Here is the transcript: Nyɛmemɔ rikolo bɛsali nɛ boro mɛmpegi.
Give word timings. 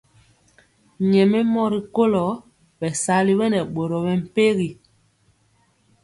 Nyɛmemɔ 1.09 1.63
rikolo 1.73 2.25
bɛsali 2.79 3.33
nɛ 3.51 3.59
boro 3.73 3.97
mɛmpegi. 4.05 4.69